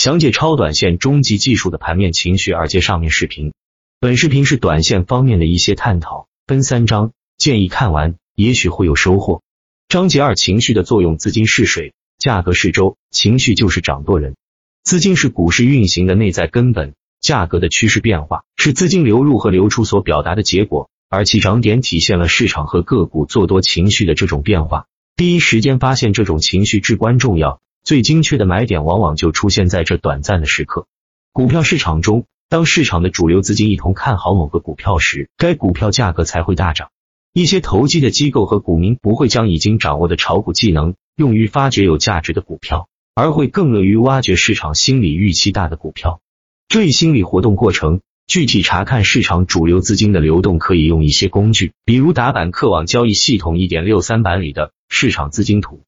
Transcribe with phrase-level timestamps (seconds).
[0.00, 3.52] 详解超短线终极技术的盘面情绪二阶上面视频。
[4.00, 9.42] 本视频是短线方面的一些探讨，分三章，建议看完，也许会有收获。
[9.90, 11.18] 章节二：情绪的作用。
[11.18, 14.36] 资金是水，价格是舟，情绪就是掌舵人。
[14.84, 24.86] 资金是股市运行的内在根本，价格的趋势变化是资金流入和流出所表达的结果，而其涨点体现了市场和个股做多情绪的这种变化。
[25.14, 27.60] 第一时间发现这种情绪至关重要。
[27.82, 30.86] 最精确的买点往往就出现在这短暂的时刻。
[31.32, 36.90] 股票市场中，当市场的主流资金一同看好某个股票时，该股票价格才会大涨。
[37.32, 46.20] 一些投机的机构和股民不会将已经掌握的炒股技能用于发掘有价值的股票，而会更乐于挖掘市场心理预期大的股票。
[46.68, 55.82] 这一心理活动过程，具体查看市场主流资金的流动，可以用一些工具，比如打板客网交易系统一点六三版里的市场资金图。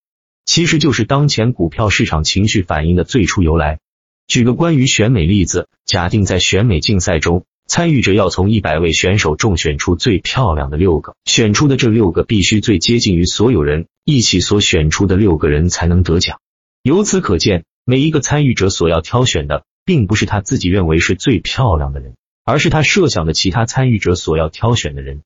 [0.44, 3.78] 其实就是当前股票市场情绪反应的最初由来。
[4.26, 16.40] 举个关于选美例子，假定在选美竞赛中，参与者要从一百位选手中选出最漂亮的六个，选出的这六个必须最接近于所有人一起所选出的六个人才能得奖。
[16.82, 25.22] 由此可见，每一个参与者所要挑选的，并不是他自己认为是最漂亮的人，而是他设想的其他参与者所要挑选的人。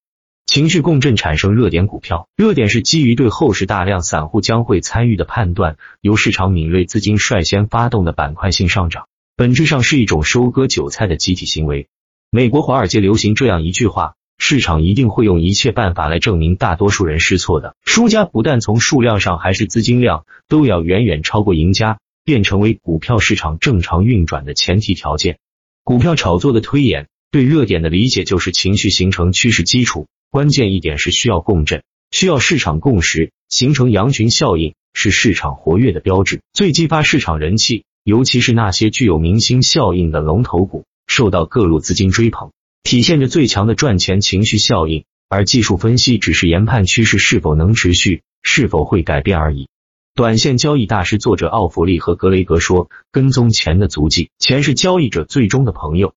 [0.46, 11.88] 情绪共振产生热点股票，热点是基于对后市大量散户将会参与的判断，由市场敏锐资金率先发动的板块性上涨，本质上是一种收割韭菜的集体行为。
[12.30, 25.38] 美国华尔街流行这样一句话：市场一定会用一切办法来证明大多数人是错的，输家不但从数量上还是资金量都要远远超过赢家，便成为股票市场正常运转的前提条件。
[25.82, 30.06] 股票炒作的推演，对热点的理解就是情绪形成趋势基础。
[30.36, 37.86] 关键一点是需要共振，需要市场共识，形成羊群效应是市场活跃的标志，最激发市场人气。
[38.04, 42.50] 尤其是那些具有明星效应的龙头股，受到各路资金追捧，
[42.82, 45.06] 体现着最强的赚钱情绪效应。
[45.30, 49.70] 而技术分析只是研判趋势是否能持续，是否会改变而已。
[50.14, 56.12] 短线交易大师作者奥弗利和格雷格说：“跟踪钱的足迹，钱是交易者最终的朋友。”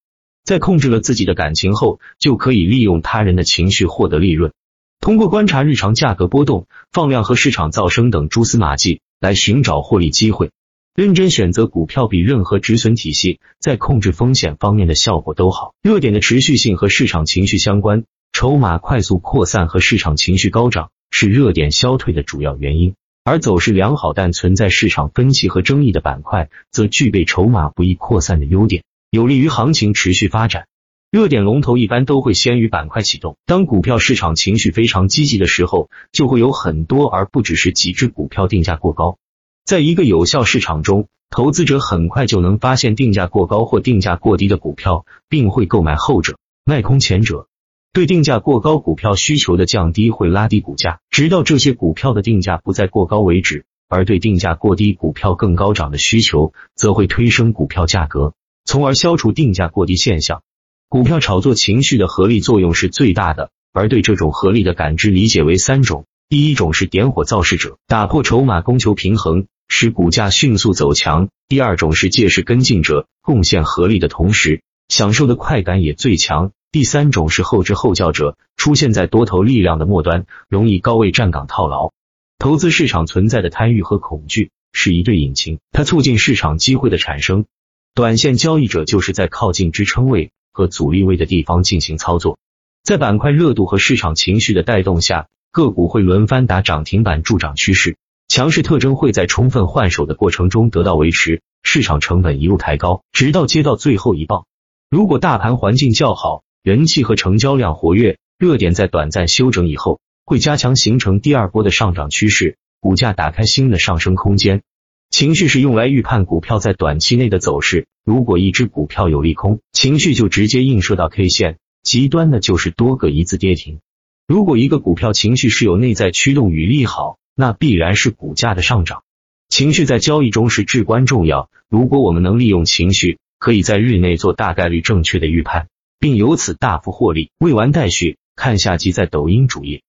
[0.50, 4.52] 在控制了自己的感情后，就可以利用他人的情绪获得利润。
[5.00, 10.50] 通过观察日常价格波动、放量和市场噪声等蛛丝马迹来寻找获利机会。
[10.96, 15.76] 认真选择股票比任何止损体系在控制风险方面的效果都好。
[15.84, 22.96] 热点的持续性和市场情绪相关，筹码快速扩散和市场情绪高涨是热点消退的主要原因。
[23.24, 28.81] 而走势良好但存在市场分歧和争议的板块，则具备筹码不易扩散的优点。
[29.12, 30.68] 有利于行情持续发展。
[31.09, 33.38] 热点龙头一般都会先于板块启动。
[33.47, 39.18] 当股票市场情绪非常积极的时候，就会有很多而不只是几只股票定价过高。
[39.66, 47.48] 在一个有效市场中，投资者很快就能发现定价过高或定价过低的股票，并会购买后者，卖空前者。
[47.92, 53.66] 对定价过高股票需求的降低会拉低股价，直到这些股票的定价不再过高为止。
[53.88, 58.34] 而对定价过低股票更高涨的需求，则会推升股票价格。
[58.69, 60.44] 从而消除定价过低现象。
[60.90, 81.90] 股票炒作情绪的合力作用是最大的，而对这种合力的感知理解为三种：第一种是点火造势者，打破筹码供求平衡，使股价迅速走强；第二种是借势跟进者，贡献合力的同时，享受的快感也最强；第三种是后知后觉者，出现在多头力量的末端，容易高位站岗套牢。
[82.38, 87.46] 投资市场存在的贪欲和恐惧是一对引擎，它促进市场机会的产生。
[87.95, 92.38] 短线交易者就是在靠近支撑位和阻力位的地方进行操作，
[92.83, 104.45] 在板块热度和市场情绪的带动下，个股会轮番打涨停板助涨趋势，强势特征会在充分换手的过程中得到维持，市场成本一路抬高，直到接到最后一棒。
[104.89, 114.61] 如果大盘环境较好，人气和成交量活跃，热点在短暂休整以后，会加强形成第二波的上涨趋势，股价打开新的上升空间。
[115.09, 117.88] 情绪是用来预判股票在短期内的走势。
[118.06, 123.80] 如果一只股票有利空，情绪就直接映射到 K 线，极端的就是多个一字跌停。
[124.28, 129.04] 如果一个股票情绪是有内在驱动与利好，那必然是股价的上涨。
[129.50, 131.50] 情绪在交易中是至关重要。
[131.68, 135.69] 如果我们能利用情绪，可以在日内做大概率正确的预判，
[136.00, 137.31] 并由此大幅获利。
[137.39, 139.81] 未完待续，看下集在抖音主页。